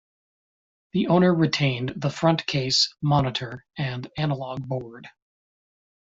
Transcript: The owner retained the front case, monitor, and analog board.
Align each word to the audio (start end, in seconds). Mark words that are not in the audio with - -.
The 0.93 1.09
owner 1.09 1.31
retained 1.31 1.93
the 1.95 2.09
front 2.09 2.47
case, 2.47 2.91
monitor, 3.03 3.63
and 3.77 4.09
analog 4.17 4.67
board. 4.67 5.07